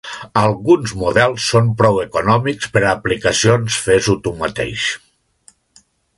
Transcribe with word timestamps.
Alguns 0.43 0.93
models 1.01 1.49
són 1.51 1.69
prou 1.81 1.99
econòmics 2.05 2.73
per 2.77 2.83
a 2.87 2.95
aplicacions 2.95 3.77
fes-ho 3.85 4.19
tu 4.29 4.35
mateix. 4.43 4.89